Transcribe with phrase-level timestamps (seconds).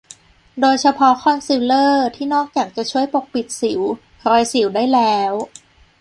[0.61, 3.81] โดยเฉพาะคอนซีลเลอร์ ที่นอกจากจะช่วยปกปิดสิว
[4.23, 5.33] รอยสิวได้แล้ว